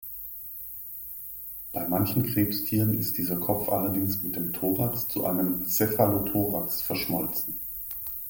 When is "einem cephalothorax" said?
5.27-6.81